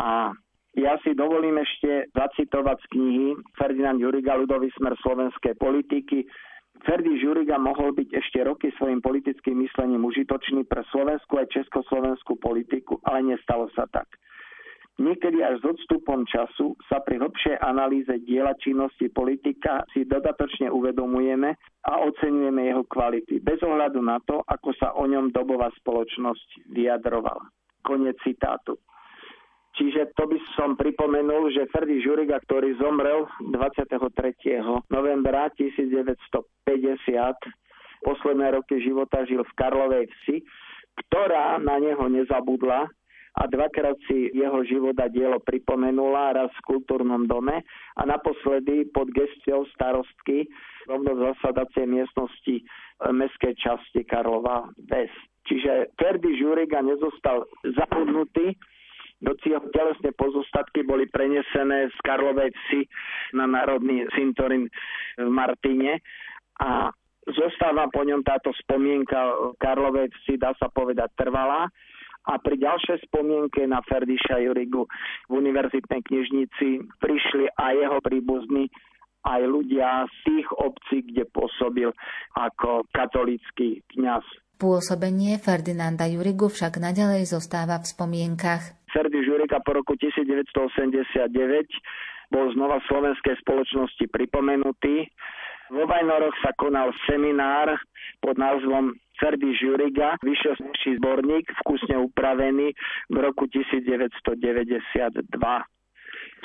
[0.00, 0.32] a
[0.74, 6.26] ja si dovolím ešte zacitovať z knihy Ferdinand Juriga Ľudový smer slovenskej politiky
[6.82, 12.98] Ferdy Žuriga mohol byť ešte roky svojim politickým myslením užitočný pre slovenskú aj československú politiku,
[13.06, 14.10] ale nestalo sa tak.
[14.94, 21.50] Niekedy až s odstupom času sa pri hlbšej analýze diela činnosti politika si dodatočne uvedomujeme
[21.82, 27.42] a oceňujeme jeho kvality, bez ohľadu na to, ako sa o ňom dobová spoločnosť vyjadrovala.
[27.82, 28.78] Konec citátu.
[29.74, 33.98] Čiže to by som pripomenul, že Ferdy Žuriga, ktorý zomrel 23.
[34.86, 36.46] novembra 1950,
[38.06, 40.46] posledné roky života žil v Karlovej vsi,
[40.94, 42.86] ktorá na neho nezabudla
[43.34, 47.66] a dvakrát si jeho život a dielo pripomenula, raz v kultúrnom dome
[47.98, 50.46] a naposledy pod gestiou starostky
[50.86, 52.62] rovno v zasadacej miestnosti
[53.10, 55.10] mestskej časti Karlova Ves.
[55.50, 58.54] Čiže Ferdy Žuriga nezostal zabudnutý,
[59.44, 62.84] jeho telesné pozostatky boli prenesené z Karlovej vsi
[63.32, 64.68] na Národný cintorín
[65.16, 66.04] v Martine
[66.60, 66.92] a
[67.28, 69.16] zostáva po ňom táto spomienka
[69.56, 71.68] Karlovej vsi, dá sa povedať, trvalá.
[72.24, 74.88] A pri ďalšej spomienke na Ferdiša Jurigu
[75.28, 78.72] v univerzitnej knižnici prišli aj jeho príbuzní,
[79.28, 81.92] aj ľudia z tých obcí, kde pôsobil
[82.32, 84.24] ako katolícky kňaz.
[84.56, 88.72] Pôsobenie Ferdinanda Jurigu však nadalej zostáva v spomienkach.
[88.94, 91.26] Ferdy Žurika po roku 1989
[92.30, 95.10] bol znova v slovenskej spoločnosti pripomenutý.
[95.74, 97.74] Vo Vajnoroch sa konal seminár
[98.22, 100.54] pod názvom Ferdy Žuriga, vyšiel
[101.02, 102.70] zborník, vkusne upravený
[103.10, 105.26] v roku 1992.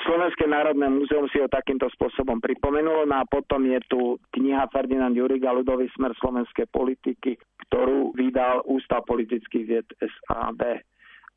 [0.00, 5.12] Slovenské národné múzeum si ho takýmto spôsobom pripomenulo no a potom je tu kniha Ferdinand
[5.12, 7.36] Juriga Ľudový smer slovenskej politiky,
[7.68, 10.80] ktorú vydal Ústav politických vied SAB.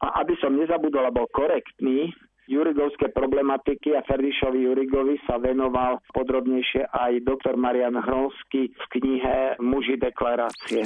[0.04, 2.12] A aby som nezabudol a bol korektný,
[2.44, 9.96] Jurigovské problematiky a Ferdišovi Jurigovi sa venoval podrobnejšie aj doktor Marian Hronsky v knihe Muži
[9.96, 10.84] deklarácie.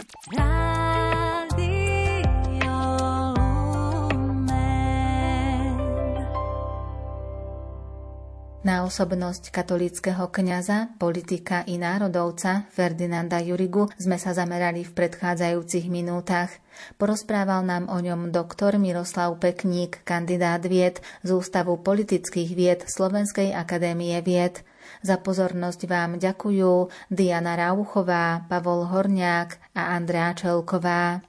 [8.68, 16.52] Na osobnosť katolíckého kňaza, politika i národovca Ferdinanda Jurigu sme sa zamerali v predchádzajúcich minútach.
[17.00, 24.20] Porozprával nám o ňom doktor Miroslav Pekník, kandidát vied z Ústavu politických vied Slovenskej akadémie
[24.20, 24.68] vied.
[25.00, 31.24] Za pozornosť vám ďakujú Diana Rauchová, Pavol Horniák a Andrea Čelková.